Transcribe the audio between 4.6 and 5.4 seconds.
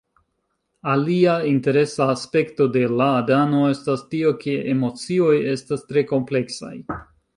emocioj